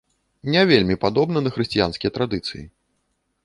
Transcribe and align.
Не 0.55 0.63
вельмі 0.71 0.95
падобна 1.03 1.37
на 1.45 1.53
хрысціянскія 1.59 2.11
традыцыі. 2.19 2.67